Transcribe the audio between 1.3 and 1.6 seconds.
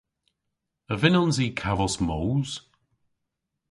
i